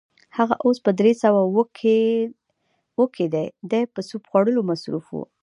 هغه 0.37 0.55
اوس 0.65 0.77
په 0.85 0.91
درې 0.99 1.13
سوه 1.23 1.39
اووه 1.43 1.65
کې 3.17 3.25
دی، 3.33 3.47
دی 3.71 3.83
په 3.93 3.99
سوپ 4.07 4.23
خوړلو 4.29 4.61
مصروف 4.69 5.05
و. 5.11 5.17